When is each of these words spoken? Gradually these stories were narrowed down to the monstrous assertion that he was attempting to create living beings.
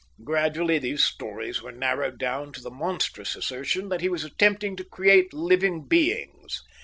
Gradually 0.23 0.79
these 0.79 1.03
stories 1.03 1.61
were 1.61 1.71
narrowed 1.71 2.17
down 2.17 2.53
to 2.53 2.61
the 2.63 2.71
monstrous 2.71 3.35
assertion 3.35 3.89
that 3.89 4.01
he 4.01 4.09
was 4.09 4.23
attempting 4.23 4.75
to 4.77 4.83
create 4.83 5.31
living 5.31 5.85
beings. 5.87 6.63